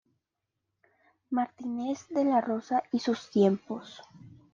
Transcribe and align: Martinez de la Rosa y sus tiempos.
Martinez 1.29 2.07
de 2.09 2.25
la 2.25 2.41
Rosa 2.41 2.81
y 2.91 2.97
sus 3.01 3.29
tiempos. 3.29 4.01